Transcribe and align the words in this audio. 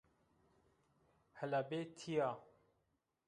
Hela 1.37 1.61
bê 1.69 1.81
tîya 1.97 2.29